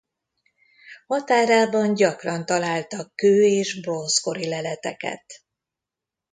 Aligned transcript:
Határában 1.07 1.93
gyakran 1.93 2.45
találtak 2.45 3.15
kő- 3.15 3.43
és 3.43 3.81
bronzkori 3.81 4.47
leleteket. 4.47 5.25